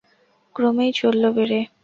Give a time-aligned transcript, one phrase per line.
[0.55, 1.59] ক্রমেই চলল বেড়ে।